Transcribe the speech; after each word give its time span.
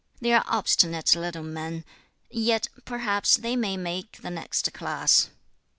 They 0.19 0.33
are 0.33 0.43
obstinate 0.47 1.15
little 1.15 1.43
men. 1.43 1.85
Yet 2.31 2.69
perhaps 2.85 3.37
they 3.37 3.55
may 3.55 3.77
make 3.77 4.23
the 4.23 4.31
next 4.31 4.73
class.' 4.73 5.29